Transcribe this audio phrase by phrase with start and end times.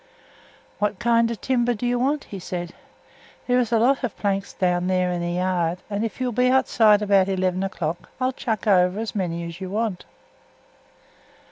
[0.79, 2.73] "What kind of timber do you want?" he said.
[3.45, 6.49] "There is a lot of planks down there in the yard, and if you'll be
[6.49, 10.05] outside about eleven o'clock, I'll chuck over as many as you want."